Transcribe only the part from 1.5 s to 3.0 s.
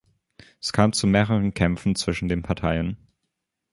Kämpfen zwischen den Parteien.